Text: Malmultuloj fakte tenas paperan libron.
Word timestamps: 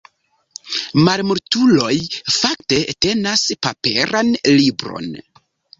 Malmultuloj 1.07 1.93
fakte 2.39 2.81
tenas 3.07 3.47
paperan 3.69 4.37
libron. 4.59 5.17